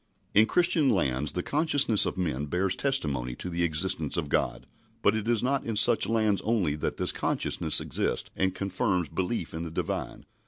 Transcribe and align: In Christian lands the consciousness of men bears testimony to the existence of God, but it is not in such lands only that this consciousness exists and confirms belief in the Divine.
In 0.33 0.47
Christian 0.47 0.89
lands 0.89 1.33
the 1.33 1.43
consciousness 1.43 2.07
of 2.07 2.17
men 2.17 2.47
bears 2.47 2.75
testimony 2.75 3.35
to 3.35 3.51
the 3.51 3.61
existence 3.61 4.17
of 4.17 4.29
God, 4.29 4.65
but 5.03 5.15
it 5.15 5.27
is 5.27 5.43
not 5.43 5.63
in 5.63 5.75
such 5.75 6.07
lands 6.09 6.41
only 6.41 6.73
that 6.77 6.97
this 6.97 7.11
consciousness 7.11 7.79
exists 7.79 8.31
and 8.35 8.55
confirms 8.55 9.09
belief 9.09 9.53
in 9.53 9.61
the 9.61 9.69
Divine. 9.69 10.25